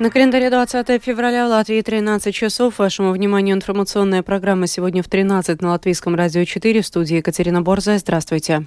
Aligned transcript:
На 0.00 0.10
календаре 0.10 0.48
20 0.48 1.02
февраля 1.02 1.46
в 1.46 1.50
Латвии 1.50 1.82
13 1.82 2.34
часов. 2.34 2.78
Вашему 2.78 3.12
вниманию 3.12 3.54
информационная 3.54 4.22
программа 4.22 4.66
сегодня 4.66 5.02
в 5.02 5.08
13 5.08 5.60
на 5.60 5.72
Латвийском 5.72 6.14
радио 6.14 6.42
4 6.42 6.80
в 6.80 6.86
студии 6.86 7.16
Екатерина 7.16 7.60
Борзая. 7.60 7.98
Здравствуйте. 7.98 8.64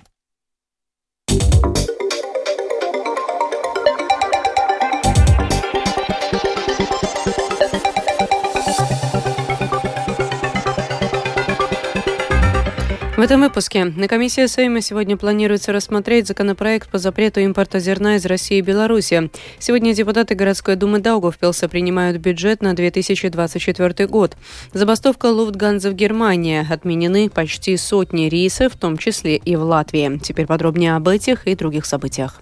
В 13.15 13.19
этом 13.19 13.41
выпуске 13.41 13.85
на 13.85 14.07
комиссии 14.07 14.47
Сейма 14.47 14.81
сегодня 14.81 15.15
планируется 15.17 15.71
рассмотреть 15.71 16.27
законопроект 16.27 16.89
по 16.89 16.97
запрету 16.97 17.41
импорта 17.41 17.79
зерна 17.79 18.15
из 18.15 18.25
России 18.25 18.57
и 18.57 18.61
Беларуси. 18.61 19.29
Сегодня 19.59 19.93
депутаты 19.93 20.33
городской 20.33 20.75
думы 20.75 20.97
Даугавпилса 20.97 21.69
принимают 21.69 22.17
бюджет 22.17 22.63
на 22.63 22.73
2024 22.73 24.07
год. 24.07 24.35
Забастовка 24.73 25.27
Луфтганза 25.27 25.91
в 25.91 25.93
Германии. 25.93 26.65
Отменены 26.67 27.29
почти 27.29 27.77
сотни 27.77 28.29
рейсов, 28.29 28.73
в 28.73 28.77
том 28.77 28.97
числе 28.97 29.35
и 29.37 29.55
в 29.55 29.61
Латвии. 29.61 30.17
Теперь 30.17 30.47
подробнее 30.47 30.95
об 30.95 31.07
этих 31.07 31.45
и 31.45 31.55
других 31.55 31.85
событиях. 31.85 32.41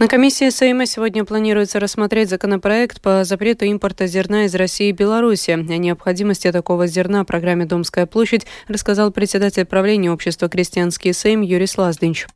На 0.00 0.08
комиссии 0.08 0.48
Сейма 0.48 0.86
сегодня 0.86 1.26
планируется 1.26 1.78
рассмотреть 1.78 2.30
законопроект 2.30 3.02
по 3.02 3.22
запрету 3.22 3.66
импорта 3.66 4.06
зерна 4.06 4.46
из 4.46 4.54
России 4.54 4.88
и 4.88 4.92
Беларуси. 4.92 5.50
О 5.50 5.56
необходимости 5.58 6.50
такого 6.50 6.86
зерна 6.86 7.22
в 7.22 7.26
программе 7.26 7.66
«Домская 7.66 8.06
площадь» 8.06 8.46
рассказал 8.66 9.12
председатель 9.12 9.66
правления 9.66 10.10
общества 10.10 10.48
«Крестьянский 10.48 11.12
Сейм» 11.12 11.42
Юрий 11.42 11.66
Слаздынч. 11.66 12.28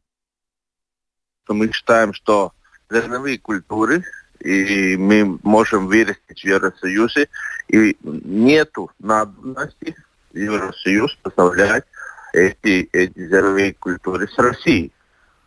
Мы 1.48 1.72
считаем, 1.72 2.12
что 2.12 2.52
зерновые 2.90 3.38
культуры 3.38 4.04
и 4.40 4.98
мы 4.98 5.38
можем 5.42 5.86
вырастить 5.86 6.42
в 6.42 6.44
Евросоюзе, 6.44 7.30
и 7.68 7.96
нету 8.02 8.90
надобности 8.98 9.96
Евросоюз 10.34 11.16
поставлять 11.22 11.84
эти, 12.34 12.90
эти 12.92 13.26
зерновые 13.26 13.72
культуры 13.72 14.28
с 14.28 14.36
Россией 14.36 14.92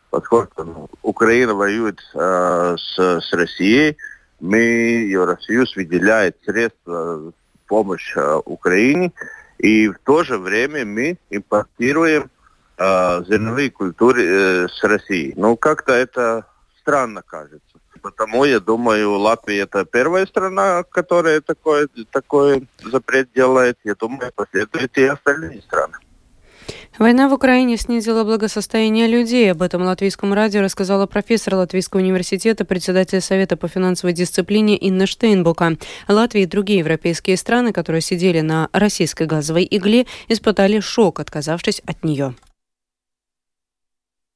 поскольку 0.09 0.63
ну, 0.63 0.89
Украина 1.01 1.53
воюет 1.53 1.99
э, 2.13 2.75
с, 2.77 2.97
с 2.97 3.33
Россией, 3.33 3.97
мы, 4.39 4.57
Евросоюз, 4.57 5.75
выделяет 5.75 6.37
средства 6.45 7.17
в 7.17 7.33
помощь 7.67 8.15
э, 8.15 8.41
Украине, 8.45 9.11
и 9.57 9.89
в 9.89 9.97
то 10.03 10.23
же 10.23 10.37
время 10.37 10.85
мы 10.85 11.17
импортируем 11.29 12.29
э, 12.77 13.23
зерновые 13.27 13.71
культуры 13.71 14.23
э, 14.23 14.67
с 14.67 14.83
России. 14.83 15.33
Ну, 15.35 15.57
как-то 15.57 15.93
это 15.93 16.45
странно 16.79 17.21
кажется. 17.21 17.61
Потому, 18.01 18.45
я 18.45 18.59
думаю, 18.59 19.17
Латвия 19.17 19.63
это 19.63 19.83
первая 19.83 20.25
страна, 20.27 20.83
которая 20.83 21.41
такой, 21.41 21.87
такой 22.11 22.67
запрет 22.83 23.29
делает. 23.33 23.77
Я 23.83 23.95
думаю, 23.95 24.31
последуют 24.35 24.97
и 24.97 25.05
остальные 25.05 25.61
страны. 25.63 25.97
Война 26.99 27.29
в 27.29 27.33
Украине 27.33 27.77
снизила 27.77 28.23
благосостояние 28.23 29.07
людей. 29.07 29.51
Об 29.51 29.61
этом 29.61 29.83
латвийскому 29.83 30.33
радио 30.33 30.61
рассказала 30.61 31.05
профессор 31.05 31.55
Латвийского 31.55 32.01
университета, 32.01 32.65
председатель 32.65 33.21
Совета 33.21 33.55
по 33.57 33.67
финансовой 33.67 34.13
дисциплине 34.13 34.77
Инна 34.77 35.05
Штейнбука. 35.05 35.77
Латвия 36.07 36.43
и 36.43 36.47
другие 36.47 36.79
европейские 36.79 37.37
страны, 37.37 37.71
которые 37.71 38.01
сидели 38.01 38.41
на 38.41 38.69
российской 38.73 39.27
газовой 39.27 39.67
игле, 39.69 40.07
испытали 40.27 40.79
шок, 40.79 41.19
отказавшись 41.19 41.81
от 41.85 42.03
нее. 42.03 42.33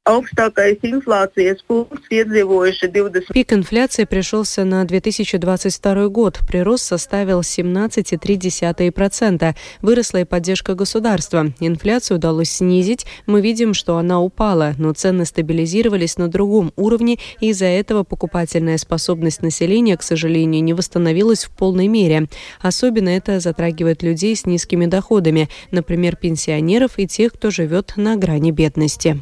Augstākais 0.10 0.80
inflācijas 0.82 1.60
pūls 1.70 2.08
piedzīvojuši 2.10 2.88
20. 2.90 3.28
Пик 3.36 3.54
инфляции 3.54 4.06
пришелся 4.06 4.66
на 4.66 4.84
2022 4.84 6.08
год. 6.08 6.40
Прирост 6.48 6.86
составил 6.86 7.42
17,3%. 7.42 9.56
Выросла 9.84 10.18
и 10.18 10.24
поддержка 10.24 10.74
государства. 10.74 11.54
Инфляцию 11.60 12.18
удалось 12.18 12.50
снизить. 12.50 13.06
Мы 13.28 13.42
видим, 13.42 13.76
что 13.76 13.98
она 13.98 14.20
упала, 14.20 14.74
но 14.80 14.92
цены 14.94 15.24
стабилизировались 15.24 16.18
на 16.18 16.30
другом 16.30 16.74
уровне, 16.78 17.20
и 17.40 17.50
из-за 17.50 17.68
этого 17.68 18.04
покупательная 18.04 18.80
способность 18.80 19.44
населения, 19.44 19.98
к 19.98 20.04
сожалению, 20.04 20.64
не 20.64 20.74
восстановилась 20.74 21.44
в 21.44 21.52
полной 21.52 21.88
мере. 21.88 22.28
Особенно 22.60 23.10
это 23.10 23.40
затрагивает 23.40 24.02
людей 24.02 24.36
с 24.36 24.48
низкими 24.48 24.88
доходами, 24.88 25.48
например, 25.70 26.16
пенсионеров 26.16 26.98
и 26.98 27.06
тех, 27.06 27.34
кто 27.34 27.52
живет 27.52 27.94
на 27.98 28.16
грани 28.16 28.50
бедности 28.50 29.22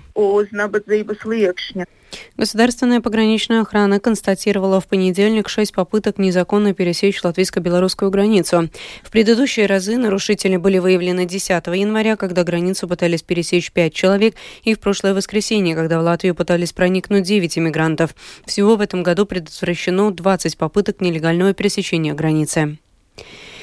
nabadzības 0.70 1.26
liekšņa. 1.26 1.86
Государственная 2.38 3.02
пограничная 3.02 3.62
охрана 3.62 4.00
констатировала 4.00 4.80
в 4.82 4.88
понедельник 4.88 5.50
шесть 5.50 5.74
попыток 5.74 6.18
незаконно 6.18 6.74
пересечь 6.74 7.24
латвийско-белорусскую 7.24 8.10
границу. 8.10 8.70
В 9.04 9.12
предыдущие 9.12 9.68
разы 9.68 9.98
нарушители 9.98 10.58
были 10.58 10.80
выявлены 10.80 11.26
10 11.26 11.68
января, 11.68 12.16
когда 12.16 12.44
границу 12.44 12.88
пытались 12.88 13.22
пересечь 13.22 13.72
пять 13.72 13.94
человек, 13.94 14.36
и 14.64 14.74
в 14.74 14.80
прошлое 14.80 15.14
воскресенье, 15.14 15.76
когда 15.76 16.00
в 16.00 16.04
Латвию 16.04 16.34
пытались 16.34 16.74
проникнуть 16.74 17.26
9 17.26 17.58
иммигрантов. 17.58 18.16
Всего 18.46 18.76
в 18.76 18.82
этом 18.82 19.04
году 19.04 19.26
предотвращено 19.26 20.12
20 20.12 20.58
попыток 20.58 21.02
нелегального 21.02 21.54
пересечения 21.54 22.14
границы. 22.14 22.80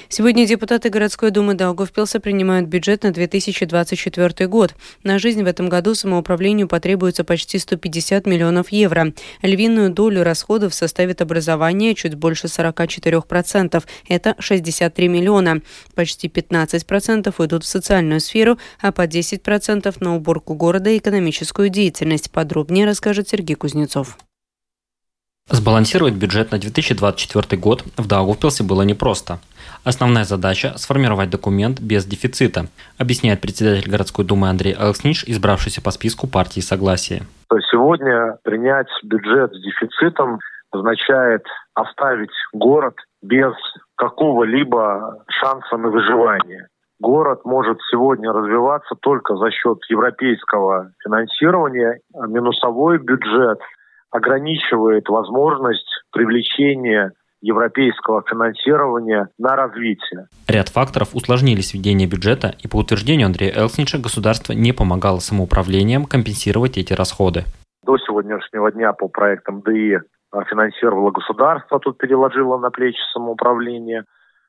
Сегодня 0.08 0.46
депутаты 0.46 0.88
городской 0.88 1.30
думы 1.30 1.54
Даугавпилса 1.54 2.20
принимают 2.20 2.68
бюджет 2.68 3.02
на 3.02 3.10
2024 3.12 4.46
год. 4.48 4.74
На 5.02 5.18
жизнь 5.18 5.42
в 5.42 5.46
этом 5.46 5.68
году 5.68 5.94
самоуправлению 5.94 6.68
потребуется 6.68 7.24
почти 7.24 7.58
150 7.58 8.24
миллионов 8.26 8.70
евро. 8.70 9.12
Львиную 9.42 9.90
долю 9.90 10.22
расходов 10.22 10.74
составит 10.74 11.20
образование 11.22 11.94
чуть 11.94 12.14
больше 12.14 12.46
44%. 12.46 13.82
Это 14.08 14.36
63 14.38 15.08
миллиона. 15.08 15.60
Почти 15.94 16.28
15% 16.28 17.34
уйдут 17.38 17.64
в 17.64 17.66
социальную 17.66 18.20
сферу, 18.20 18.58
а 18.80 18.92
по 18.92 19.06
10% 19.06 19.96
на 20.00 20.16
уборку 20.16 20.54
города 20.54 20.90
и 20.90 20.98
экономическую 20.98 21.68
деятельность. 21.68 22.30
Подробнее 22.30 22.86
расскажет 22.86 23.28
Сергей 23.28 23.56
Кузнецов. 23.56 24.16
Сбалансировать 25.48 26.14
бюджет 26.14 26.50
на 26.50 26.58
2024 26.58 27.60
год 27.60 27.84
в 27.96 28.06
Даугавпилсе 28.06 28.64
было 28.64 28.82
непросто. 28.82 29.38
Основная 29.86 30.24
задача– 30.24 30.72
сформировать 30.78 31.30
документ 31.30 31.78
без 31.80 32.04
дефицита, 32.04 32.62
объясняет 32.98 33.40
председатель 33.40 33.88
городской 33.88 34.24
думы 34.24 34.48
Андрей 34.48 34.74
Алксниш, 34.74 35.22
избравшийся 35.28 35.80
по 35.80 35.92
списку 35.92 36.26
партии 36.26 36.58
Согласия. 36.58 37.22
Сегодня 37.70 38.36
принять 38.42 38.88
бюджет 39.04 39.52
с 39.54 39.62
дефицитом 39.62 40.40
означает 40.72 41.44
оставить 41.74 42.34
город 42.52 42.96
без 43.22 43.52
какого-либо 43.94 45.22
шанса 45.28 45.76
на 45.76 45.88
выживание. 45.88 46.66
Город 46.98 47.44
может 47.44 47.78
сегодня 47.88 48.32
развиваться 48.32 48.96
только 49.00 49.36
за 49.36 49.52
счет 49.52 49.78
европейского 49.88 50.90
финансирования. 51.04 52.00
Минусовой 52.12 52.98
бюджет 52.98 53.60
ограничивает 54.10 55.08
возможность 55.08 55.86
привлечения 56.10 57.12
европейского 57.40 58.22
финансирования 58.28 59.28
на 59.38 59.56
развитие. 59.56 60.28
Ряд 60.48 60.68
факторов 60.68 61.14
усложнили 61.14 61.60
сведение 61.60 62.08
бюджета, 62.08 62.54
и 62.62 62.68
по 62.68 62.76
утверждению 62.76 63.26
Андрея 63.26 63.52
Элснича 63.54 63.98
государство 63.98 64.52
не 64.52 64.72
помогало 64.72 65.18
самоуправлением 65.18 66.04
компенсировать 66.04 66.78
эти 66.78 66.92
расходы. 66.92 67.44
До 67.84 67.98
сегодняшнего 67.98 68.72
дня 68.72 68.92
по 68.92 69.08
проектам 69.08 69.62
ДИ 69.62 70.00
финансировало 70.50 71.10
государство, 71.10 71.78
тут 71.78 71.98
переложило 71.98 72.58
на 72.58 72.70
плечи 72.70 72.98
самоуправления, 73.12 74.04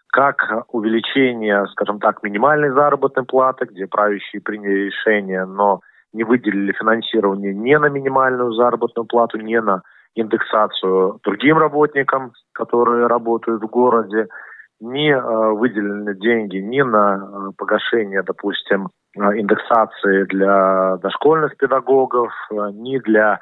как 0.08 0.38
увеличение, 0.70 1.66
скажем 1.72 2.00
так, 2.00 2.24
минимальной 2.24 2.72
заработной 2.72 3.26
платы, 3.26 3.66
где 3.70 3.86
правящие 3.88 4.42
приняли 4.42 4.86
решение, 4.86 5.46
но 5.46 5.82
не 6.14 6.24
выделили 6.24 6.74
финансирование 6.74 7.54
ни 7.54 7.76
на 7.76 7.90
минимальную 7.90 8.54
заработную 8.54 9.06
плату, 9.06 9.38
ни 9.38 9.58
на 9.58 9.84
индексацию 10.16 11.20
другим 11.24 11.58
работникам, 11.58 12.34
которые 12.54 13.08
работают 13.08 13.62
в 13.62 13.68
городе, 13.68 14.28
не 14.80 15.12
э, 15.12 15.52
выделены 15.52 16.16
деньги 16.16 16.58
ни 16.58 16.82
на 16.82 17.18
э, 17.18 17.52
погашение, 17.58 18.22
допустим, 18.24 18.90
э, 19.16 19.22
индексации 19.40 20.24
для 20.26 20.98
дошкольных 20.98 21.58
педагогов, 21.58 22.32
ни 22.52 23.00
для 23.00 23.40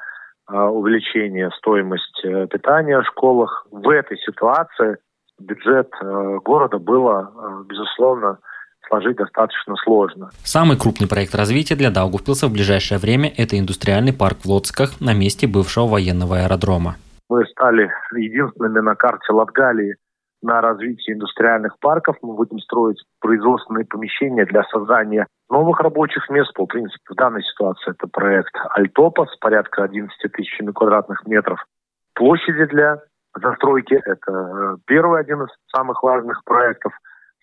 увеличения 0.48 1.50
стоимости 1.58 2.46
питания 2.46 3.00
в 3.00 3.06
школах. 3.06 3.66
В 3.72 3.90
этой 3.90 4.16
ситуации 4.18 4.96
бюджет 5.40 5.90
города 6.00 6.78
было, 6.78 7.64
безусловно, 7.68 8.38
сложить 8.88 9.16
достаточно 9.16 9.74
сложно. 9.84 10.30
Самый 10.44 10.78
крупный 10.78 11.08
проект 11.08 11.34
развития 11.34 11.76
для 11.76 11.90
Даугавпилса 11.90 12.48
в 12.48 12.52
ближайшее 12.52 12.98
время– 12.98 13.32
это 13.36 13.58
индустриальный 13.58 14.12
парк 14.12 14.38
в 14.44 14.46
Лоцках 14.46 15.00
на 15.00 15.14
месте 15.14 15.46
бывшего 15.46 15.86
военного 15.86 16.38
аэродрома. 16.38 16.96
Мы 17.28 17.44
стали 17.46 17.90
единственными 18.14 18.80
на 18.80 18.94
карте 18.94 19.32
Латгалии 19.32 19.96
на 20.42 20.60
развитие 20.60 21.16
индустриальных 21.16 21.78
парков. 21.80 22.16
Мы 22.22 22.34
будем 22.34 22.58
строить 22.60 23.02
производственные 23.20 23.84
помещения 23.84 24.44
для 24.44 24.62
создания 24.64 25.26
новых 25.50 25.80
рабочих 25.80 26.28
мест. 26.30 26.52
По 26.54 26.66
принципу, 26.66 27.14
в 27.14 27.16
данной 27.16 27.42
ситуации 27.42 27.90
это 27.90 28.06
проект 28.06 28.54
Альтопас, 28.70 29.34
порядка 29.40 29.84
11 29.84 30.14
тысячами 30.32 30.72
квадратных 30.72 31.26
метров 31.26 31.64
площади 32.14 32.64
для 32.66 33.00
застройки. 33.34 33.94
Это 33.94 34.32
э, 34.32 34.76
первый 34.86 35.20
один 35.20 35.42
из 35.42 35.48
самых 35.74 36.02
важных 36.02 36.42
проектов. 36.44 36.92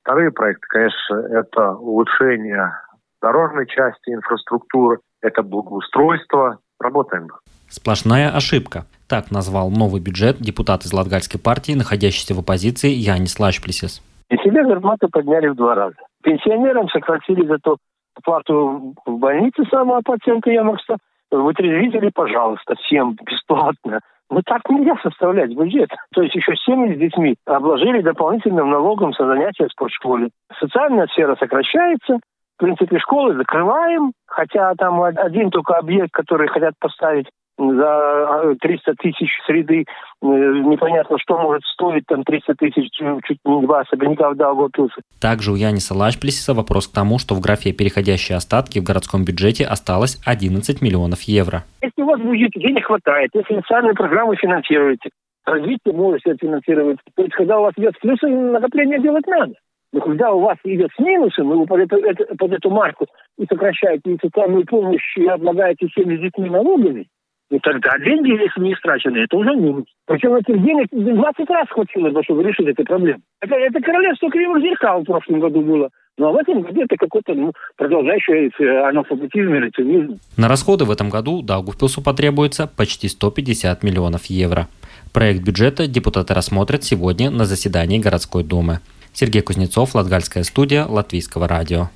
Вторые 0.03 0.31
проекты, 0.31 0.67
конечно, 0.67 1.15
это 1.31 1.71
улучшение 1.75 2.73
дорожной 3.21 3.65
части 3.67 4.09
инфраструктуры, 4.09 4.99
это 5.21 5.43
благоустройство. 5.43 6.59
Работаем. 6.77 7.29
Сплошная 7.69 8.29
ошибка. 8.29 8.83
Так 9.07 9.31
назвал 9.31 9.69
новый 9.71 10.01
бюджет 10.01 10.37
депутат 10.41 10.83
из 10.83 10.91
Латгальской 10.91 11.39
партии, 11.39 11.71
находящийся 11.71 12.35
в 12.35 12.39
оппозиции 12.39 12.89
Янис 12.89 13.39
Лашплисис. 13.39 14.01
И 14.29 14.35
себе 14.37 14.65
зарплату 14.65 15.07
подняли 15.09 15.47
в 15.47 15.55
два 15.55 15.73
раза. 15.73 15.95
Пенсионерам 16.21 16.89
сократили 16.89 17.47
зато 17.47 17.77
плату 18.25 18.93
в 19.05 19.17
больнице 19.17 19.63
самого 19.71 20.01
пациента 20.01 20.51
Ямарса. 20.51 20.97
Вытрезвители, 21.31 22.11
пожалуйста, 22.13 22.75
всем 22.75 23.15
бесплатно. 23.25 24.01
Ну 24.33 24.41
так 24.43 24.67
нельзя 24.67 24.95
составлять 25.03 25.51
бюджет. 25.55 25.89
То 26.11 26.23
есть 26.23 26.33
еще 26.33 26.55
семьи 26.55 26.95
с 26.95 26.97
детьми 26.97 27.35
обложили 27.45 28.01
дополнительным 28.01 28.71
налогом 28.71 29.13
за 29.13 29.27
занятия 29.27 29.67
в 29.67 29.71
спортшколе. 29.71 30.29
Социальная 30.59 31.05
сфера 31.05 31.35
сокращается, 31.35 32.15
в 32.15 32.57
принципе, 32.57 32.97
школы 32.97 33.35
закрываем, 33.35 34.11
хотя 34.25 34.73
там 34.73 35.03
один 35.03 35.51
только 35.51 35.75
объект, 35.75 36.11
который 36.11 36.47
хотят 36.47 36.73
поставить 36.79 37.27
за 37.57 38.55
300 38.61 38.91
а, 38.91 38.93
тысяч 38.95 39.29
среды, 39.45 39.85
э, 40.21 40.25
непонятно, 40.25 41.17
что 41.19 41.37
может 41.37 41.63
стоить 41.63 42.05
там 42.07 42.23
300 42.23 42.55
тысяч, 42.55 42.89
чуть 42.91 43.37
не 43.45 43.61
два 43.61 43.81
особняка 43.81 44.31
в 44.31 44.35
Даугавпилсе. 44.35 45.01
Также 45.21 45.51
у 45.51 45.55
Яниса 45.55 45.93
Лашплесиса 45.93 46.53
вопрос 46.53 46.87
к 46.87 46.93
тому, 46.93 47.19
что 47.19 47.35
в 47.35 47.41
графе 47.41 47.71
«Переходящие 47.71 48.37
остатки» 48.37 48.79
в 48.79 48.83
городском 48.83 49.23
бюджете 49.23 49.65
осталось 49.65 50.19
11 50.25 50.81
миллионов 50.81 51.21
евро. 51.21 51.63
Если 51.81 52.01
у 52.01 52.05
вас 52.05 52.19
будет 52.19 52.51
денег 52.55 52.85
хватает, 52.85 53.29
если 53.33 53.55
социальные 53.55 53.93
программы 53.93 54.35
финансируете, 54.35 55.09
развитие 55.45 55.93
можете 55.93 56.35
финансировать. 56.39 56.99
То 57.15 57.23
есть, 57.23 57.35
когда 57.35 57.59
у 57.59 57.63
вас 57.63 57.73
идет 57.77 57.99
плюсы, 57.99 58.27
накопление 58.27 58.99
делать 58.99 59.27
надо. 59.27 59.53
Но 59.91 60.01
когда 60.01 60.31
у 60.31 60.39
вас 60.39 60.57
идет 60.63 60.89
с 60.95 60.99
минусом, 60.99 61.49
вы 61.49 61.67
под, 61.67 61.81
это, 61.81 62.35
под 62.35 62.51
эту 62.51 62.71
марку 62.71 63.05
и 63.37 63.45
сокращаете 63.45 64.13
и 64.13 64.17
социальную 64.19 64.65
помощь, 64.65 65.17
и 65.17 65.27
облагаете 65.27 65.87
всеми 65.87 66.17
детьми 66.17 66.49
налогами, 66.49 67.05
и 67.51 67.59
тогда 67.59 67.91
деньги, 67.99 68.31
если 68.31 68.61
не 68.61 68.73
истрачены, 68.73 69.17
это 69.17 69.37
уже 69.37 69.55
минус. 69.55 69.85
Причем 70.07 70.33
этих 70.35 70.61
денег 70.63 70.87
20 70.91 71.49
раз 71.49 71.67
хватило, 71.69 72.23
чтобы 72.23 72.43
решить 72.43 72.67
эту 72.67 72.83
проблему. 72.83 73.19
Это, 73.41 73.55
это 73.55 73.79
королевство 73.79 74.29
кривых 74.31 74.63
зеркал 74.63 75.01
в 75.01 75.05
прошлом 75.05 75.39
году 75.39 75.61
было. 75.61 75.89
Ну 76.17 76.27
а 76.27 76.31
в 76.31 76.37
этом 76.37 76.61
году 76.61 76.81
это 76.81 76.95
какой-то 76.95 77.33
ну, 77.33 77.51
продолжающийся 77.75 78.87
аналфабетизм 78.87 79.53
и 79.53 79.59
рецидивизм. 79.59 80.19
На 80.37 80.47
расходы 80.47 80.85
в 80.85 80.91
этом 80.91 81.09
году 81.09 81.41
Даугавпилсу 81.41 82.03
потребуется 82.03 82.67
почти 82.67 83.07
150 83.07 83.83
миллионов 83.83 84.25
евро. 84.25 84.67
Проект 85.13 85.43
бюджета 85.43 85.87
депутаты 85.87 86.33
рассмотрят 86.33 86.83
сегодня 86.83 87.29
на 87.29 87.45
заседании 87.45 87.99
городской 87.99 88.43
думы. 88.43 88.79
Сергей 89.13 89.41
Кузнецов, 89.41 89.93
Латгальская 89.93 90.43
студия, 90.43 90.85
Латвийского 90.85 91.47
радио. 91.47 91.89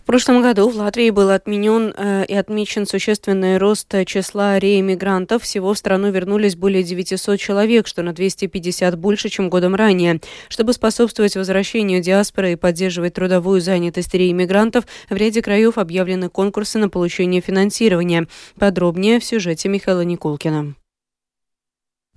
В 0.00 0.06
прошлом 0.10 0.42
году 0.42 0.68
в 0.68 0.76
Латвии 0.76 1.10
был 1.10 1.30
отменен 1.30 1.92
э, 1.94 2.24
и 2.26 2.34
отмечен 2.34 2.86
существенный 2.86 3.58
рост 3.58 3.94
числа 4.06 4.58
реэмигрантов. 4.58 5.42
Всего 5.42 5.74
в 5.74 5.78
страну 5.78 6.10
вернулись 6.10 6.56
более 6.56 6.82
900 6.82 7.38
человек, 7.38 7.86
что 7.86 8.02
на 8.02 8.14
250 8.14 8.98
больше, 8.98 9.28
чем 9.28 9.50
годом 9.50 9.74
ранее. 9.74 10.20
Чтобы 10.48 10.72
способствовать 10.72 11.36
возвращению 11.36 12.00
диаспоры 12.00 12.52
и 12.52 12.56
поддерживать 12.56 13.14
трудовую 13.14 13.60
занятость 13.60 14.14
реэмигрантов, 14.14 14.84
в 15.10 15.14
ряде 15.14 15.42
краев 15.42 15.76
объявлены 15.76 16.30
конкурсы 16.30 16.78
на 16.78 16.88
получение 16.88 17.42
финансирования. 17.42 18.26
Подробнее 18.58 19.20
в 19.20 19.24
сюжете 19.24 19.68
Михаила 19.68 20.00
Никулкина. 20.00 20.74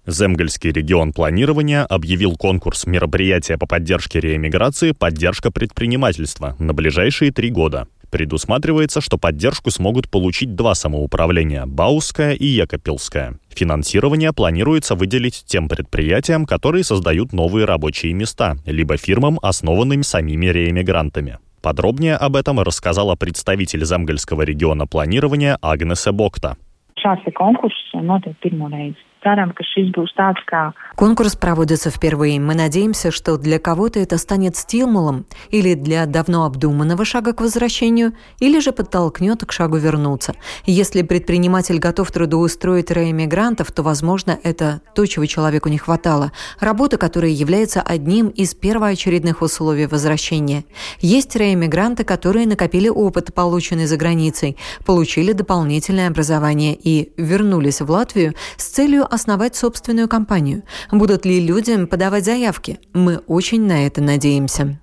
Земгольский 0.06 0.72
регион 0.72 1.14
планирования 1.14 1.86
объявил 1.86 2.36
конкурс 2.36 2.86
мероприятия 2.86 3.58
по 3.58 3.66
поддержке 3.66 4.20
реэмиграции 4.20 4.92
«Поддержка 4.92 5.50
предпринимательства» 5.50 6.58
на 6.60 6.74
ближайшие 6.74 7.32
три 7.32 7.50
года. 7.50 7.88
Предусматривается, 8.12 9.00
что 9.00 9.18
поддержку 9.18 9.72
смогут 9.72 10.10
получить 10.10 10.56
два 10.56 10.76
самоуправления– 10.76 11.66
Бауское 11.68 12.34
и 12.34 12.46
Екопилское. 12.46 13.40
Финансирование 13.50 14.34
планируется 14.34 14.96
выделить 14.96 15.46
тем 15.48 15.70
предприятиям, 15.70 16.46
которые 16.46 16.84
создают 16.84 17.32
новые 17.32 17.66
рабочие 17.66 18.14
места, 18.14 18.58
либо 18.66 18.98
фирмам, 18.98 19.40
основанным 19.42 20.04
самими 20.04 20.48
реэмигрантами. 20.48 21.40
Подробнее 21.62 22.18
об 22.18 22.36
этом 22.36 22.60
рассказала 22.60 23.16
представитель 23.16 23.86
Земгольского 23.86 24.42
региона 24.42 24.86
планирования 24.86 25.58
Агнеса 25.62 26.12
Бокта. 26.12 26.58
Šāds 29.24 29.56
konkurss 29.56 30.16
notiek 30.18 30.46
pirmo 30.46 30.74
reizi. 30.74 30.84
Конкурс 30.96 31.36
проводится 31.36 31.90
впервые. 31.90 32.40
Мы 32.40 32.54
надеемся, 32.54 33.12
что 33.12 33.38
для 33.38 33.58
кого-то 33.58 34.00
это 34.00 34.18
станет 34.18 34.56
стимулом 34.56 35.26
или 35.50 35.74
для 35.74 36.06
давно 36.06 36.46
обдуманного 36.46 37.04
шага 37.04 37.34
к 37.34 37.42
возвращению, 37.42 38.14
или 38.40 38.60
же 38.60 38.72
подтолкнет 38.72 39.44
к 39.44 39.52
шагу 39.52 39.78
вернуться. 39.78 40.36
Если 40.66 41.02
предприниматель 41.02 41.80
готов 41.80 42.12
трудоустроить 42.12 42.92
реэмигрантов, 42.92 43.72
то, 43.72 43.82
возможно, 43.82 44.38
это 44.44 44.82
то, 44.94 45.06
чего 45.08 45.26
человеку 45.26 45.70
не 45.70 45.80
хватало. 45.80 46.32
Работа, 46.60 46.98
которая 46.98 47.32
является 47.32 47.82
одним 47.82 48.28
из 48.28 48.54
первоочередных 48.54 49.42
условий 49.42 49.88
возвращения. 49.88 50.64
Есть 51.00 51.36
реэмигранты, 51.36 52.04
которые 52.04 52.46
накопили 52.46 52.88
опыт, 52.88 53.34
полученный 53.34 53.88
за 53.88 53.98
границей, 53.98 54.58
получили 54.86 55.34
дополнительное 55.34 56.08
образование 56.08 56.76
и 56.76 57.12
вернулись 57.18 57.82
в 57.82 57.90
Латвию 57.90 58.36
с 58.58 58.66
целью 58.66 59.12
основать 59.14 59.56
собственную 59.56 60.10
компанию. 60.10 60.64
Будут 60.92 61.26
ли 61.26 61.40
людям 61.46 61.88
подавать 61.88 62.26
заявки? 62.26 62.80
Мы 62.94 63.18
очень 63.28 63.66
на 63.66 63.86
это 63.86 64.02
надеемся. 64.02 64.80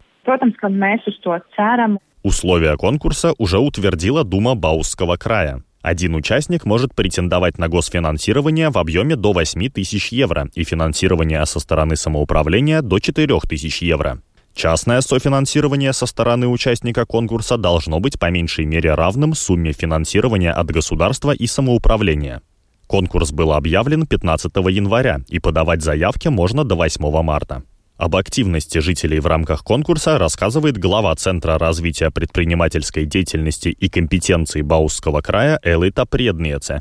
Условия 2.22 2.76
конкурса 2.76 3.32
уже 3.38 3.58
утвердила 3.58 4.24
Дума 4.24 4.54
Баусского 4.54 5.16
края. 5.16 5.62
Один 5.82 6.14
участник 6.14 6.66
может 6.66 6.94
претендовать 6.94 7.56
на 7.56 7.68
госфинансирование 7.68 8.68
в 8.68 8.76
объеме 8.76 9.16
до 9.16 9.32
8 9.32 9.70
тысяч 9.70 10.12
евро 10.12 10.48
и 10.54 10.62
финансирование 10.62 11.44
со 11.46 11.58
стороны 11.58 11.96
самоуправления 11.96 12.82
до 12.82 12.98
4 12.98 13.40
тысяч 13.48 13.80
евро. 13.80 14.20
Частное 14.54 15.00
софинансирование 15.00 15.94
со 15.94 16.04
стороны 16.04 16.48
участника 16.48 17.06
конкурса 17.06 17.56
должно 17.56 17.98
быть 18.00 18.18
по 18.18 18.30
меньшей 18.30 18.66
мере 18.66 18.94
равным 18.94 19.32
сумме 19.34 19.72
финансирования 19.72 20.52
от 20.52 20.70
государства 20.70 21.30
и 21.30 21.46
самоуправления. 21.46 22.42
Конкурс 22.90 23.30
был 23.30 23.52
объявлен 23.52 24.04
15 24.04 24.50
января, 24.68 25.18
и 25.28 25.38
подавать 25.38 25.80
заявки 25.80 26.26
можно 26.26 26.64
до 26.64 26.74
8 26.74 27.22
марта. 27.22 27.62
Об 27.96 28.16
активности 28.16 28.78
жителей 28.78 29.20
в 29.20 29.28
рамках 29.28 29.62
конкурса 29.62 30.18
рассказывает 30.18 30.76
глава 30.76 31.14
Центра 31.14 31.56
развития 31.56 32.10
предпринимательской 32.10 33.04
деятельности 33.04 33.68
и 33.68 33.88
компетенции 33.88 34.62
Баусского 34.62 35.20
края 35.20 35.60
Элита 35.62 36.04
Преднеце. 36.04 36.80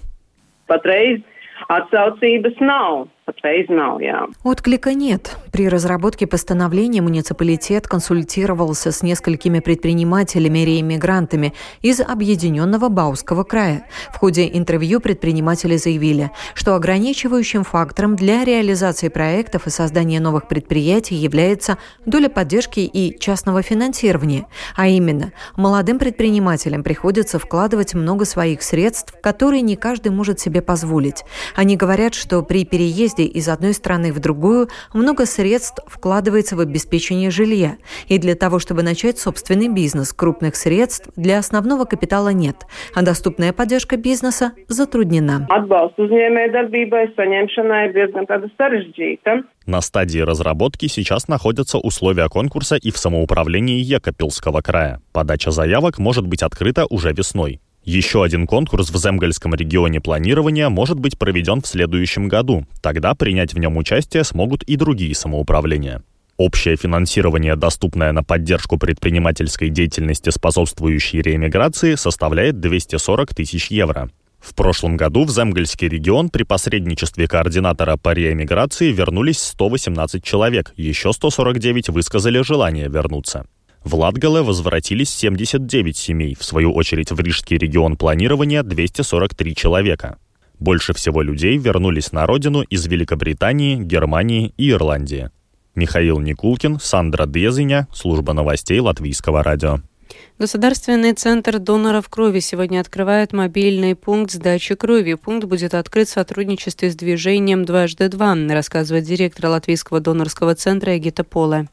Patreiz 0.68 1.22
atsaucības 1.70 2.58
nav. 2.60 3.08
Jā. 4.00 4.28
Отклика 4.44 4.94
нет. 4.94 5.38
При 5.52 5.68
разработке 5.68 6.28
постановления 6.28 7.02
муниципалитет 7.02 7.88
консультировался 7.88 8.92
с 8.92 9.04
несколькими 9.04 9.60
предпринимателями-реэмигрантами 9.60 11.54
из 11.82 12.02
Объединенного 12.02 12.90
Бауского 12.90 13.44
края. 13.44 13.86
В 14.14 14.18
ходе 14.18 14.50
интервью 14.52 15.00
предприниматели 15.00 15.78
заявили, 15.78 16.32
что 16.54 16.76
ограничивающим 16.76 17.64
фактором 17.64 18.16
для 18.16 18.44
реализации 18.44 19.10
проектов 19.10 19.68
и 19.68 19.70
создания 19.70 20.20
новых 20.20 20.48
предприятий 20.48 21.16
является 21.16 21.78
доля 22.06 22.30
поддержки 22.30 22.80
и 22.80 23.18
частного 23.20 23.62
финансирования. 23.62 24.48
А 24.76 24.88
именно, 24.88 25.32
молодым 25.56 26.00
предпринимателям 26.00 26.84
приходится 26.84 27.40
вкладывать 27.40 27.94
много 27.94 28.26
своих 28.26 28.62
средств, 28.62 29.14
которые 29.22 29.62
не 29.62 29.76
каждый 29.76 30.12
может 30.12 30.40
себе 30.40 30.62
позволить. 30.62 31.24
Они 31.56 31.76
говорят, 31.76 32.14
что 32.14 32.42
при 32.42 32.66
переезде 32.66 33.19
переезде 33.20 33.26
из 33.26 33.48
одной 33.50 33.74
страны 33.74 34.12
в 34.12 34.20
другую 34.20 34.68
много 34.94 35.26
средств 35.26 35.80
вкладывается 35.88 36.56
в 36.56 36.60
обеспечение 36.60 37.32
жилья. 37.32 37.78
И 38.08 38.18
для 38.18 38.36
того, 38.36 38.60
чтобы 38.60 38.84
начать 38.84 39.20
собственный 39.20 39.68
бизнес, 39.68 40.14
крупных 40.14 40.56
средств 40.56 41.10
для 41.16 41.40
основного 41.40 41.86
капитала 41.86 42.30
нет, 42.30 42.56
а 42.96 43.02
доступная 43.02 43.54
поддержка 43.54 43.98
бизнеса 43.98 44.54
затруднена. 44.68 45.48
На 49.66 49.82
стадии 49.82 50.20
разработки 50.20 50.88
сейчас 50.88 51.28
находятся 51.28 51.78
условия 51.78 52.28
конкурса 52.28 52.76
и 52.76 52.92
в 52.92 52.98
самоуправлении 52.98 53.80
Екапилского 53.80 54.62
края. 54.62 55.00
Подача 55.14 55.52
заявок 55.52 56.00
может 56.00 56.26
быть 56.26 56.42
открыта 56.42 56.86
уже 56.90 57.14
весной. 57.14 57.60
Еще 57.84 58.24
один 58.24 58.46
конкурс 58.46 58.90
в 58.92 58.98
Земгальском 58.98 59.56
регионе 59.56 60.02
планирования 60.02 60.70
может 60.70 61.00
быть 61.00 61.18
проведен 61.18 61.62
в 61.62 61.68
следующем 61.68 62.28
году. 62.28 62.66
Тогда 62.82 63.16
принять 63.16 63.54
в 63.54 63.60
нем 63.60 63.78
участие 63.78 64.24
смогут 64.24 64.64
и 64.64 64.76
другие 64.76 65.16
самоуправления. 65.16 66.04
Общее 66.38 66.78
финансирование, 66.78 67.56
доступное 67.56 68.14
на 68.14 68.24
поддержку 68.24 68.78
предпринимательской 68.78 69.70
деятельности, 69.70 70.30
способствующей 70.30 71.22
реэмиграции, 71.22 71.96
составляет 71.96 72.60
240 72.62 73.36
тысяч 73.36 73.68
евро. 73.68 74.10
В 74.40 74.56
прошлом 74.56 74.96
году 74.96 75.26
в 75.26 75.32
Земгальский 75.32 75.90
регион 75.90 76.30
при 76.30 76.44
посредничестве 76.44 77.28
координатора 77.28 77.98
по 77.98 78.14
реэмиграции 78.14 78.92
вернулись 78.92 79.40
118 79.40 80.24
человек, 80.24 80.74
еще 80.78 81.12
149 81.12 81.90
высказали 81.90 82.42
желание 82.42 82.88
вернуться. 82.88 83.46
В 83.84 83.96
Латгале 83.96 84.42
возвратились 84.42 85.10
79 85.10 85.96
семей, 85.96 86.36
в 86.36 86.44
свою 86.44 86.74
очередь 86.74 87.12
в 87.12 87.20
Рижский 87.20 87.58
регион 87.58 87.96
планирования 87.96 88.62
243 88.62 89.56
человека. 89.56 90.18
Больше 90.60 90.94
всего 90.94 91.22
людей 91.22 91.58
вернулись 91.58 92.12
на 92.12 92.26
родину 92.26 92.62
из 92.62 92.86
Великобритании, 92.86 93.78
Германии 93.78 94.54
и 94.58 94.72
Ирландии. 94.72 95.32
Михаил 95.76 96.20
Никулкин, 96.20 96.80
Сандра 96.82 97.26
Дезиня, 97.26 97.88
служба 97.94 98.34
новостей 98.34 98.80
Латвийского 98.80 99.44
радио. 99.44 99.80
Государственный 100.38 101.14
центр 101.14 101.60
доноров 101.60 102.10
крови 102.10 102.40
сегодня 102.40 102.82
открывает 102.82 103.32
мобильный 103.32 103.96
пункт 103.96 104.32
сдачи 104.32 104.76
крови. 104.76 105.14
Пункт 105.14 105.46
будет 105.46 105.74
открыт 105.74 106.10
в 106.10 106.12
сотрудничестве 106.12 106.92
с 106.92 106.96
движением 106.96 107.64
«Дважды 107.64 108.10
два», 108.10 108.36
рассказывает 108.50 109.06
директор 109.06 109.48
Латвийского 109.48 110.00
донорского 110.02 110.56
центра 110.56 110.98
Эгита 110.98 111.24
Поле. 111.24 111.70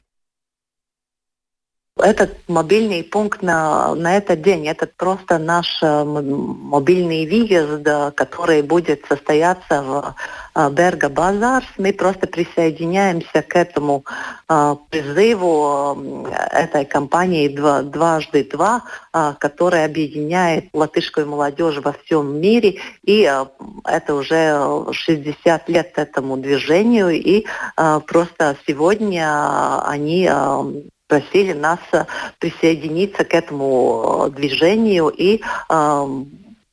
Этот 1.99 2.37
мобильный 2.47 3.03
пункт 3.03 3.41
на, 3.41 3.95
на 3.95 4.19
этот 4.19 4.43
день, 4.43 4.69
это 4.69 4.87
просто 4.87 5.39
наш 5.39 5.83
э, 5.83 6.05
мобильный 6.05 7.27
выезд, 7.27 8.15
который 8.15 8.61
будет 8.61 9.07
состояться 9.09 9.83
в 9.83 10.15
э, 10.55 10.71
Берга 10.73 11.09
Базарс. 11.09 11.67
Мы 11.79 11.95
просто 11.95 12.27
присоединяемся 12.27 13.41
к 13.41 13.57
этому 13.57 14.05
э, 14.47 14.77
призыву 14.91 16.29
этой 16.53 16.85
компании 16.85 17.49
«Дважды 17.49 18.45
два», 18.45 18.83
которая 19.39 19.87
объединяет 19.87 20.67
латышскую 20.75 21.27
молодежь 21.27 21.79
во 21.83 21.93
всем 21.93 22.39
мире. 22.39 22.79
И 23.05 23.23
это 23.85 24.15
уже 24.15 24.85
60 24.93 25.69
лет 25.71 25.93
этому 25.97 26.37
движению. 26.37 27.09
И 27.13 27.47
просто 28.07 28.57
сегодня 28.67 29.83
они 29.87 30.29
просили 31.07 31.53
нас 31.53 31.79
э, 31.93 32.05
присоединиться 32.39 33.25
к 33.25 33.35
этому 33.35 34.27
э, 34.27 34.31
движению 34.31 35.09
и 35.09 35.41
э, 35.69 36.07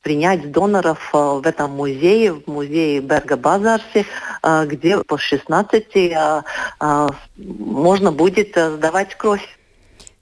принять 0.02 0.52
доноров 0.52 1.10
в 1.12 1.46
этом 1.46 1.70
музее, 1.70 2.34
в 2.34 2.46
музее 2.46 3.00
Берга 3.00 3.38
Базарсе, 3.38 4.04
где 4.66 5.02
по 5.02 5.16
16 5.16 6.12
можно 7.38 8.12
будет 8.12 8.54
сдавать 8.54 9.14
кровь. 9.14 9.58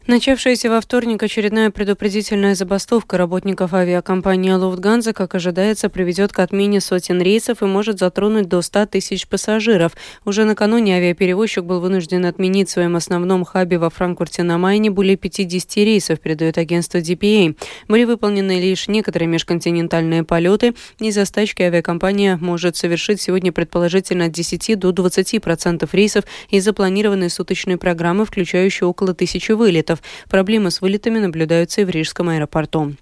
Начавшаяся 0.09 0.69
во 0.69 0.81
вторник 0.81 1.23
очередная 1.23 1.71
предупредительная 1.71 2.57
забастовка 2.57 3.17
работников 3.17 3.73
авиакомпании 3.73 4.51
«Луфтганза», 4.51 5.13
как 5.13 5.37
ожидается, 5.37 5.89
приведет 5.89 6.33
к 6.33 6.41
отмене 6.41 6.81
сотен 6.81 7.23
рейсов 7.23 7.63
и 7.63 7.67
может 7.67 8.01
затронуть 8.01 8.49
до 8.49 8.63
100 8.63 8.87
тысяч 8.87 9.29
пассажиров. 9.29 9.93
Уже 10.25 10.45
накануне 10.45 10.97
авиаперевозчик 10.97 11.63
был 11.63 11.79
вынужден 11.79 12.27
отменить 12.27 12.69
в 12.69 12.73
своем 12.73 12.97
основном 12.97 13.45
хабе 13.45 13.79
во 13.79 13.91
Франкфурте 13.91 14.43
на 14.43 14.59
Майне 14.59 14.91
более 14.91 15.17
50 15.17 15.77
рейсов, 15.77 16.19
передает 16.19 16.59
агентство 16.59 16.99
DPA. 16.99 17.57
Были 17.87 18.03
выполнены 18.03 18.61
лишь 18.61 18.89
некоторые 18.89 19.29
межконтинентальные 19.29 20.25
полеты. 20.25 20.75
Из-за 20.99 21.25
стачки 21.27 21.63
авиакомпания 21.63 22.39
может 22.39 22.75
совершить 22.75 23.21
сегодня 23.21 23.53
предположительно 23.53 24.25
от 24.25 24.33
10 24.33 24.77
до 24.81 24.91
20% 24.91 25.89
рейсов 25.93 26.25
из 26.51 26.65
запланированной 26.65 27.31
суточной 27.31 27.77
программы, 27.77 28.25
включающей 28.25 28.85
около 28.85 29.15
тысячи 29.15 29.53
вылетов 29.53 29.92
вылетов. 29.93 30.03
Проблемы 30.29 30.71
с 30.71 30.81
вылетами 30.81 31.19
наблюдаются 31.19 31.83
и 31.83 31.85
в 31.85 31.91
Рижском 31.91 32.29
аэропорту. 32.29 32.95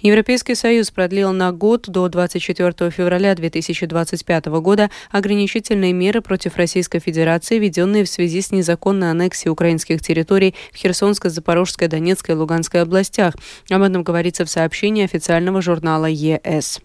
Европейский 0.00 0.54
Союз 0.54 0.92
продлил 0.92 1.32
на 1.32 1.50
год 1.50 1.88
до 1.88 2.08
24 2.08 2.90
февраля 2.90 3.34
2025 3.34 4.46
года 4.46 4.90
ограничительные 5.10 5.92
меры 5.92 6.20
против 6.20 6.56
Российской 6.56 7.00
Федерации, 7.00 7.58
введенные 7.58 8.04
в 8.04 8.08
связи 8.08 8.40
с 8.40 8.52
незаконной 8.52 9.10
аннексией 9.10 9.50
украинских 9.50 10.00
территорий 10.00 10.54
в 10.72 10.76
Херсонской, 10.76 11.30
Запорожской, 11.30 11.88
Донецкой 11.88 12.36
и 12.36 12.38
Луганской 12.38 12.82
областях. 12.82 13.34
Об 13.70 13.82
этом 13.82 14.04
говорится 14.04 14.44
в 14.44 14.50
сообщении 14.50 15.04
официального 15.04 15.60
журнала 15.60 16.06
ЕС. 16.06 16.80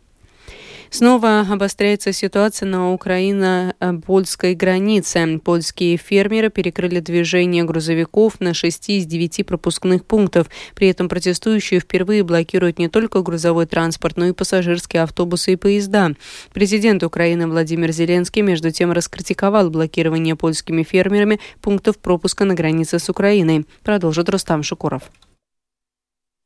Снова 0.93 1.39
обостряется 1.49 2.13
ситуация 2.13 2.67
на 2.67 2.93
украино-польской 2.93 4.53
границе. 4.53 5.39
Польские 5.43 5.97
фермеры 5.97 6.51
перекрыли 6.51 6.99
движение 6.99 7.63
грузовиков 7.63 8.39
на 8.39 8.53
шести 8.53 8.99
из 8.99 9.07
девяти 9.07 9.41
пропускных 9.41 10.05
пунктов. 10.05 10.51
При 10.75 10.89
этом 10.89 11.09
протестующие 11.09 11.79
впервые 11.79 12.23
блокируют 12.23 12.77
не 12.77 12.89
только 12.89 13.23
грузовой 13.23 13.65
транспорт, 13.65 14.17
но 14.17 14.27
и 14.27 14.33
пассажирские 14.33 15.01
автобусы 15.01 15.53
и 15.53 15.55
поезда. 15.55 16.11
Президент 16.53 17.01
Украины 17.01 17.47
Владимир 17.47 17.91
Зеленский, 17.91 18.43
между 18.43 18.69
тем, 18.69 18.91
раскритиковал 18.91 19.71
блокирование 19.71 20.35
польскими 20.35 20.83
фермерами 20.83 21.39
пунктов 21.59 21.97
пропуска 21.97 22.45
на 22.45 22.53
границе 22.53 22.99
с 22.99 23.09
Украиной. 23.09 23.65
Продолжит 23.81 24.29
Рустам 24.29 24.61
Шукуров. 24.61 25.01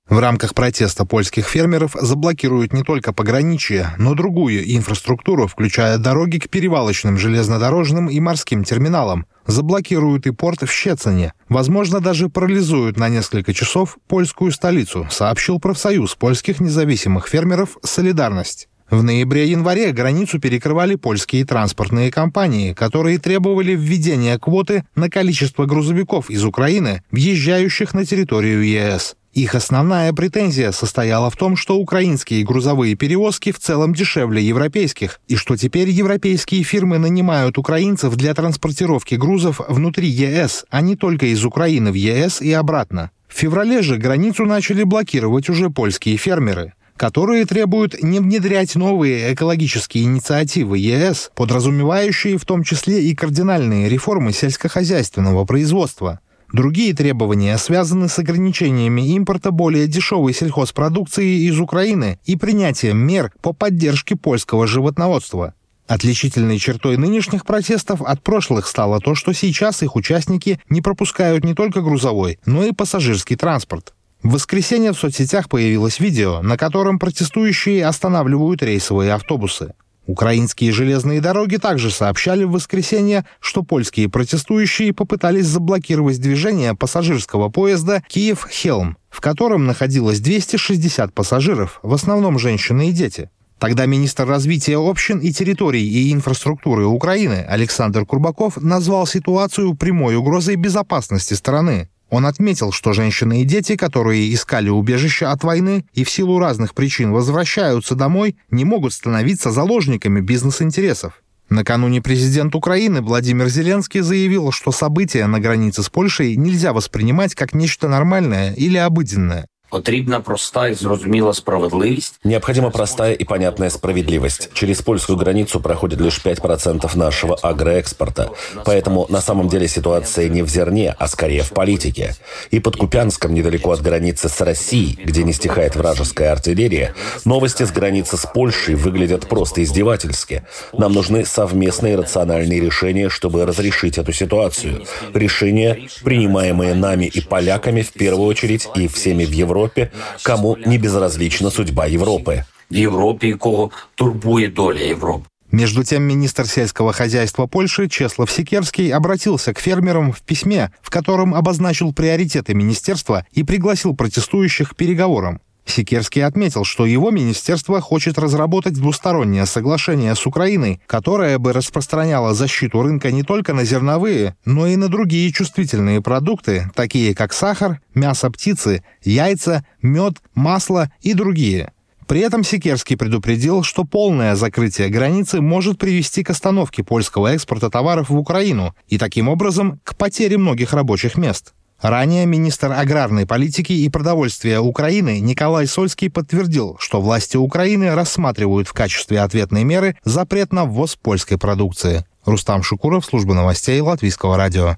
В 0.10 0.20
рамках 0.20 0.54
протеста 0.54 1.04
польских 1.06 1.48
фермеров 1.48 1.92
заблокируют 2.00 2.72
не 2.72 2.84
только 2.84 3.12
пограничье, 3.12 3.94
но 3.98 4.14
другую 4.14 4.64
инфраструктуру, 4.74 5.48
включая 5.48 5.98
дороги 5.98 6.38
к 6.38 6.50
перевалочным 6.50 7.18
железнодорожным 7.18 8.08
и 8.08 8.18
морским 8.22 8.64
терминалам. 8.64 9.26
Заблокируют 9.48 10.26
и 10.26 10.32
порт 10.32 10.62
в 10.62 10.72
Щецине. 10.72 11.34
Возможно, 11.50 12.00
даже 12.00 12.30
парализуют 12.30 12.98
на 12.98 13.10
несколько 13.10 13.54
часов 13.54 13.98
польскую 14.08 14.54
столицу, 14.54 15.06
сообщил 15.12 15.60
профсоюз 15.60 16.16
польских 16.16 16.62
независимых 16.62 17.28
фермеров 17.28 17.78
«Солидарность». 17.84 18.70
В 18.90 19.04
ноябре-январе 19.04 19.92
границу 19.92 20.40
перекрывали 20.40 20.96
польские 20.96 21.44
транспортные 21.44 22.10
компании, 22.10 22.72
которые 22.72 23.20
требовали 23.20 23.74
введения 23.74 24.40
квоты 24.40 24.86
на 24.96 25.10
количество 25.10 25.66
грузовиков 25.66 26.30
из 26.30 26.46
Украины, 26.46 27.04
въезжающих 27.12 27.94
на 27.94 28.06
территорию 28.06 28.66
ЕС. 28.66 29.18
Их 29.38 29.54
основная 29.54 30.14
претензия 30.14 30.72
состояла 30.72 31.30
в 31.30 31.36
том, 31.36 31.58
что 31.58 31.78
украинские 31.78 32.44
грузовые 32.44 32.96
перевозки 32.96 33.52
в 33.52 33.60
целом 33.60 33.94
дешевле 33.94 34.42
европейских, 34.42 35.20
и 35.28 35.36
что 35.36 35.56
теперь 35.56 35.92
европейские 35.92 36.64
фирмы 36.64 36.98
нанимают 36.98 37.60
украинцев 37.60 38.16
для 38.16 38.34
транспортировки 38.34 39.14
грузов 39.14 39.62
внутри 39.70 40.08
ЕС, 40.08 40.66
а 40.72 40.82
не 40.82 40.96
только 40.96 41.28
из 41.28 41.46
Украины 41.46 41.92
в 41.92 41.94
ЕС 41.94 42.42
и 42.42 42.52
обратно. 42.52 43.12
В 43.28 43.38
феврале 43.38 43.84
же 43.84 43.98
границу 43.98 44.44
начали 44.44 44.82
блокировать 44.82 45.50
уже 45.50 45.70
польские 45.70 46.18
фермеры 46.18 46.74
которые 46.98 47.46
требуют 47.46 48.02
не 48.02 48.20
внедрять 48.20 48.74
новые 48.74 49.36
экологические 49.36 50.06
инициативы 50.06 50.80
ЕС, 50.80 51.30
подразумевающие 51.36 52.40
в 52.40 52.46
том 52.46 52.64
числе 52.64 53.04
и 53.04 53.14
кардинальные 53.14 53.88
реформы 53.88 54.34
сельскохозяйственного 54.34 55.46
производства. 55.46 56.22
Другие 56.54 56.94
требования 56.94 57.58
связаны 57.58 58.08
с 58.08 58.20
ограничениями 58.20 59.02
импорта 59.10 59.52
более 59.52 59.88
дешевой 59.88 60.34
сельхозпродукции 60.34 61.48
из 61.48 61.60
Украины 61.60 62.20
и 62.26 62.38
принятием 62.38 62.98
мер 62.98 63.34
по 63.42 63.52
поддержке 63.52 64.16
польского 64.16 64.66
животноводства. 64.66 65.54
Отличительной 65.88 66.58
чертой 66.58 66.98
нынешних 66.98 67.46
протестов 67.46 68.02
от 68.02 68.22
прошлых 68.22 68.68
стало 68.68 69.00
то, 69.00 69.16
что 69.16 69.34
сейчас 69.34 69.84
их 69.84 69.96
участники 69.96 70.60
не 70.70 70.82
пропускают 70.82 71.44
не 71.44 71.54
только 71.54 71.82
грузовой, 71.82 72.40
но 72.46 72.64
и 72.66 72.72
пассажирский 72.72 73.36
транспорт. 73.36 73.94
В 74.24 74.32
воскресенье 74.32 74.94
в 74.94 74.98
соцсетях 74.98 75.48
появилось 75.48 76.00
видео, 76.00 76.42
на 76.42 76.58
котором 76.58 76.98
протестующие 77.00 77.86
останавливают 77.86 78.64
рейсовые 78.64 79.14
автобусы. 79.14 79.74
Украинские 80.08 80.72
железные 80.72 81.20
дороги 81.20 81.58
также 81.58 81.92
сообщали 81.92 82.46
в 82.46 82.52
воскресенье, 82.52 83.26
что 83.42 83.62
польские 83.62 84.10
протестующие 84.10 84.94
попытались 84.94 85.46
заблокировать 85.48 86.22
движение 86.22 86.74
пассажирского 86.76 87.50
поезда 87.50 88.02
«Киев-Хелм», 88.08 88.98
в 89.10 89.20
котором 89.20 89.66
находилось 89.66 90.22
260 90.22 91.14
пассажиров, 91.14 91.80
в 91.84 91.94
основном 91.94 92.40
женщины 92.40 92.90
и 92.90 92.94
дети. 92.94 93.30
Тогда 93.60 93.86
министр 93.86 94.26
развития 94.26 94.78
общин 94.78 95.20
и 95.20 95.34
территорий 95.34 95.86
и 95.86 96.14
инфраструктуры 96.14 96.86
Украины 96.86 97.46
Александр 97.48 98.06
Курбаков 98.06 98.62
назвал 98.62 99.08
ситуацию 99.08 99.76
прямой 99.76 100.16
угрозой 100.16 100.56
безопасности 100.56 101.34
страны. 101.34 101.90
Он 102.10 102.26
отметил, 102.26 102.72
что 102.72 102.94
женщины 102.94 103.42
и 103.42 103.46
дети, 103.46 103.76
которые 103.76 104.34
искали 104.34 104.70
убежище 104.70 105.26
от 105.26 105.44
войны 105.44 105.86
и 105.94 106.04
в 106.04 106.10
силу 106.10 106.40
разных 106.40 106.74
причин 106.74 107.12
возвращаются 107.12 107.96
домой, 107.96 108.38
не 108.50 108.64
могут 108.64 108.94
становиться 108.94 109.52
заложниками 109.52 110.22
бизнес-интересов. 110.22 111.22
Накануне 111.50 112.02
президент 112.02 112.56
Украины 112.56 113.02
Владимир 113.02 113.48
Зеленский 113.48 114.02
заявил, 114.02 114.52
что 114.52 114.72
события 114.72 115.28
на 115.28 115.40
границе 115.40 115.82
с 115.82 115.90
Польшей 115.90 116.36
нельзя 116.36 116.74
воспринимать 116.74 117.36
как 117.36 117.54
нечто 117.54 117.88
нормальное 117.88 118.54
или 118.54 118.78
обыденное. 118.78 119.48
Потрібна 119.73 120.21
проста 120.21 120.69
і 120.69 120.75
зрозуміла 120.75 121.35
справедливість. 121.35 122.21
Необходима 122.25 122.71
простая 122.71 123.17
и 123.21 123.25
понятная 123.25 123.71
справедливость. 123.71 124.51
Через 124.53 124.83
польскую 124.83 125.19
границу 125.19 125.61
проходит 125.61 126.01
лишь 126.01 126.21
5% 126.25 126.97
нашего 126.97 127.39
агроэкспорта. 127.43 128.31
Поэтому 128.67 129.07
на 129.09 129.21
самом 129.23 129.49
деле 129.49 129.69
ситуация 129.69 130.29
не 130.29 130.43
в 130.43 130.49
зерне, 130.49 130.95
а 130.99 131.09
скорее 131.09 131.43
в 131.43 131.49
политике. 131.49 132.15
И 132.51 132.61
под 132.61 132.77
Купянском, 132.77 133.33
недалеко 133.33 133.71
от 133.71 133.81
границы 133.81 134.29
с 134.29 134.41
Россией, 134.43 134.99
где 135.07 135.23
не 135.23 135.33
стихает 135.33 135.75
вражеская 135.75 136.33
артиллерия, 136.33 136.95
новости 137.25 137.63
с 137.63 137.71
границы 137.71 138.19
с 138.19 138.27
Польшей 138.35 138.75
выглядят 138.75 139.27
просто 139.27 139.63
издевательски. 139.63 140.43
Нам 140.75 140.93
нужны 140.93 141.25
совместные 141.25 141.97
рациональные 141.97 142.61
решения, 142.61 143.09
чтобы 143.09 143.47
разрешить 143.47 143.97
эту 143.97 144.13
ситуацию. 144.13 144.83
Решения, 145.15 145.89
принимаемые 146.05 146.75
нами 146.75 147.07
и 147.07 147.23
поляками 147.23 147.81
в 147.81 147.93
первую 147.93 148.29
очередь 148.29 148.69
и 148.75 148.87
всеми 148.87 149.25
в 149.25 149.33
Европе, 149.33 149.56
Европе, 149.58 149.92
кому 150.24 150.56
не 150.56 150.78
безразлична 150.78 151.50
судьба 151.50 151.86
Европы. 151.88 152.46
В 152.70 152.74
Европе, 152.74 153.34
кого 153.34 153.72
турбует 153.96 154.54
доля 154.54 154.88
Европы. 154.88 155.26
Между 155.52 155.84
тем, 155.84 156.04
министр 156.04 156.46
сельского 156.46 156.92
хозяйства 156.92 157.48
Польши 157.48 157.88
Чеслав 157.88 158.30
Сикерский 158.30 158.90
обратился 158.90 159.54
к 159.54 159.60
фермерам 159.60 160.12
в 160.12 160.22
письме, 160.22 160.72
в 160.82 160.90
котором 160.90 161.34
обозначил 161.34 161.94
приоритеты 161.94 162.54
министерства 162.54 163.26
и 163.32 163.44
пригласил 163.44 163.96
протестующих 163.96 164.72
к 164.72 164.76
переговорам. 164.76 165.40
Сикерский 165.70 166.24
отметил, 166.24 166.64
что 166.64 166.86
его 166.86 167.12
министерство 167.12 167.82
хочет 167.82 168.18
разработать 168.18 168.74
двустороннее 168.74 169.46
соглашение 169.46 170.16
с 170.16 170.26
Украиной, 170.26 170.82
которое 170.88 171.38
бы 171.38 171.54
распространяло 171.54 172.34
защиту 172.34 172.82
рынка 172.82 173.12
не 173.12 173.24
только 173.24 173.54
на 173.54 173.64
зерновые, 173.64 174.36
но 174.46 174.68
и 174.68 174.76
на 174.76 174.88
другие 174.88 175.32
чувствительные 175.32 176.02
продукты, 176.02 176.72
такие 176.74 177.14
как 177.14 177.34
сахар, 177.34 177.82
мясо 177.94 178.30
птицы, 178.32 178.84
яйца, 179.04 179.66
мед, 179.82 180.18
масло 180.34 180.92
и 181.02 181.14
другие. 181.14 181.72
При 182.08 182.22
этом 182.22 182.46
Сикерский 182.46 182.96
предупредил, 182.96 183.64
что 183.64 183.84
полное 183.84 184.36
закрытие 184.36 184.88
границы 184.88 185.42
может 185.42 185.78
привести 185.78 186.24
к 186.24 186.30
остановке 186.30 186.82
польского 186.82 187.34
экспорта 187.34 187.70
товаров 187.70 188.10
в 188.10 188.18
Украину 188.18 188.74
и 188.88 188.98
таким 188.98 189.28
образом 189.28 189.82
к 189.84 189.98
потере 189.98 190.38
многих 190.38 190.72
рабочих 190.74 191.18
мест. 191.18 191.54
Ранее 191.82 192.26
министр 192.26 192.72
аграрной 192.72 193.28
политики 193.28 193.72
и 193.72 193.88
продовольствия 193.90 194.60
Украины 194.60 195.20
Николай 195.20 195.68
Сольский 195.68 196.10
подтвердил, 196.10 196.78
что 196.80 197.02
власти 197.02 197.38
Украины 197.38 197.94
рассматривают 197.94 198.68
в 198.68 198.74
качестве 198.74 199.22
ответной 199.22 199.64
меры 199.64 199.96
запрет 200.04 200.52
на 200.52 200.66
ввоз 200.66 200.96
польской 200.96 201.38
продукции. 201.38 202.06
Рустам 202.26 202.64
Шукуров, 202.64 203.06
служба 203.06 203.34
новостей 203.34 203.80
Латвийского 203.80 204.38
радио. 204.38 204.78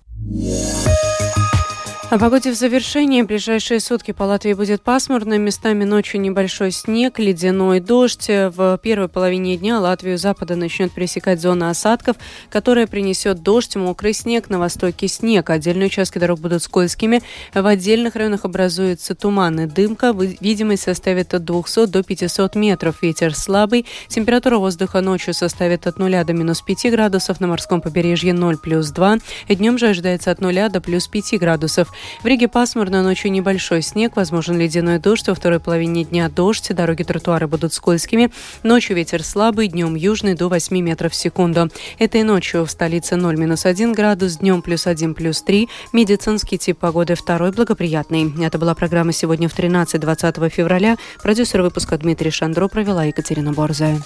О 2.10 2.18
погоде 2.18 2.52
в 2.52 2.56
завершении. 2.56 3.22
Ближайшие 3.22 3.80
сутки 3.80 4.14
по 4.14 4.24
Латвии 4.24 4.54
будет 4.54 4.82
пасмурно. 4.82 5.38
Местами 5.38 5.84
ночью 5.84 6.20
небольшой 6.20 6.72
снег, 6.72 7.20
ледяной 7.20 7.82
дождь. 7.82 8.28
В 8.28 8.80
первой 8.82 9.10
половине 9.10 9.58
дня 9.58 9.80
Латвию 9.80 10.18
запада 10.18 10.56
начнет 10.56 10.92
пересекать 10.92 11.40
зона 11.40 11.70
осадков, 11.70 12.18
которая 12.50 12.88
принесет 12.88 13.44
дождь, 13.44 13.76
мокрый 13.76 14.14
снег, 14.14 14.50
на 14.50 14.58
востоке 14.58 15.08
снег. 15.08 15.52
Отдельные 15.52 15.86
участки 15.86 16.18
дорог 16.18 16.40
будут 16.40 16.64
скользкими. 16.64 17.22
В 17.54 17.64
отдельных 17.64 18.16
районах 18.16 18.44
образуется 18.44 19.14
туман 19.14 19.60
и 19.60 19.66
дымка. 19.68 20.12
Видимость 20.12 20.84
составит 20.84 21.36
от 21.36 21.46
200 21.46 21.86
до 21.86 22.02
500 22.02 22.56
метров. 22.56 23.04
Ветер 23.04 23.36
слабый. 23.36 23.86
Температура 24.08 24.58
воздуха 24.58 25.02
ночью 25.02 25.36
составит 25.36 25.86
от 25.86 26.00
0 26.00 26.24
до 26.26 26.34
минус 26.34 26.64
5 26.64 26.90
градусов. 26.90 27.40
На 27.40 27.46
морском 27.46 27.82
побережье 27.82 28.34
0 28.34 28.58
плюс 28.58 28.90
2. 28.90 29.20
Днем 29.50 29.78
же 29.78 29.90
ожидается 29.90 30.32
от 30.32 30.42
0 30.42 30.70
до 30.70 30.82
плюс 30.82 31.08
5 31.08 31.38
градусов. 31.38 31.94
В 32.22 32.26
Риге 32.26 32.48
пасмурно, 32.48 33.04
ночью 33.04 33.32
небольшой 33.32 33.82
снег, 33.82 34.16
возможен 34.16 34.58
ледяной 34.58 35.00
дождь, 35.00 35.28
во 35.28 35.36
второй 35.36 35.60
половине 35.60 36.04
дня 36.04 36.30
дождь, 36.30 36.74
дороги 36.74 37.04
тротуары 37.04 37.48
будут 37.48 37.74
скользкими. 37.74 38.32
Ночью 38.64 38.96
ветер 38.96 39.24
слабый, 39.24 39.68
днем 39.68 39.96
южный 39.96 40.34
до 40.34 40.50
8 40.50 40.78
метров 40.80 41.14
в 41.14 41.16
секунду. 41.16 41.70
Этой 41.98 42.24
ночью 42.24 42.66
в 42.66 42.72
столице 42.72 43.16
0-1 43.16 43.94
градус, 43.94 44.38
днем 44.38 44.62
плюс 44.62 44.88
1 44.88 45.14
плюс 45.14 45.42
3. 45.42 45.70
Медицинский 45.94 46.58
тип 46.58 46.78
погоды 46.80 47.16
второй 47.16 47.52
благоприятный. 47.52 48.34
Это 48.44 48.58
была 48.58 48.76
программа 48.76 49.12
сегодня 49.12 49.50
в 49.50 49.58
13-20 49.58 50.50
февраля. 50.50 50.98
Продюсер 51.22 51.62
выпуска 51.62 51.98
Дмитрий 51.98 52.32
Шандро 52.32 52.68
провела 52.68 53.06
Екатерина 53.06 53.54
Борзая. 53.54 54.00